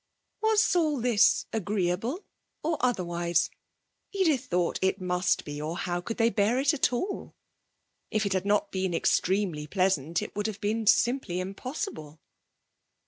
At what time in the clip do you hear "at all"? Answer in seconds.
6.73-7.35